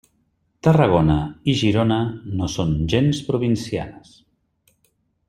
[0.67, 1.17] Tarragona
[1.53, 1.99] i Girona
[2.39, 4.17] no són gens provincianes.